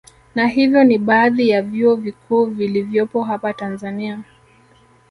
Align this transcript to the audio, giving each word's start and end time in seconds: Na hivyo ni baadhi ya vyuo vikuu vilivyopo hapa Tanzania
Na 0.35 0.47
hivyo 0.47 0.83
ni 0.83 0.97
baadhi 0.97 1.49
ya 1.49 1.61
vyuo 1.61 1.95
vikuu 1.95 2.45
vilivyopo 2.45 3.23
hapa 3.23 3.53
Tanzania 3.53 4.19